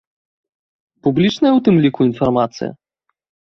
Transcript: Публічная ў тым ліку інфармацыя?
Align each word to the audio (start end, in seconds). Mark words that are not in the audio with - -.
Публічная 1.09 1.53
ў 1.57 1.65
тым 1.69 1.75
ліку 1.85 2.01
інфармацыя? 2.11 2.69